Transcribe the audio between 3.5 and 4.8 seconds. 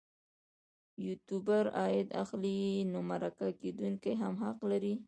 کېدونکی هم حق